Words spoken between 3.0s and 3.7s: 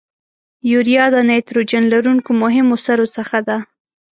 څخه ده.